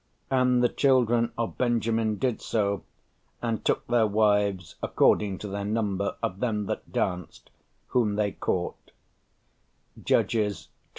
And 0.31 0.63
the 0.63 0.67
children 0.69 1.31
of 1.37 1.59
Benjamin 1.59 2.17
did 2.17 2.41
so, 2.41 2.81
and 3.39 3.63
took 3.63 3.85
their 3.85 4.07
wives 4.07 4.73
according 4.81 5.37
to 5.37 5.47
their 5.47 5.63
number, 5.63 6.15
of 6.23 6.39
them 6.39 6.65
that 6.65 6.91
danced, 6.91 7.51
whom 7.89 8.15
they 8.15 8.31
caught" 8.31 8.93
(Judges 10.03 10.69
xxi. 10.71 10.81